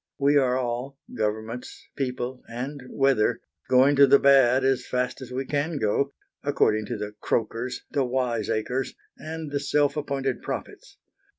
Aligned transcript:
We 0.17 0.35
are 0.35 0.57
all 0.57 0.97
Governments, 1.15 1.87
people, 1.95 2.41
and 2.49 2.81
weather 2.89 3.39
going 3.69 3.95
to 3.97 4.07
the 4.07 4.17
bad 4.17 4.63
as 4.65 4.83
fast 4.87 5.21
as 5.21 5.31
we 5.31 5.45
can 5.45 5.77
go, 5.77 6.11
according 6.41 6.87
to 6.87 6.97
the 6.97 7.11
croakers, 7.21 7.83
the 7.91 8.03
wiseacres, 8.03 8.95
and 9.15 9.51
the 9.51 9.59
self 9.59 9.95
appointed 9.95 10.41
prophets. 10.41 10.97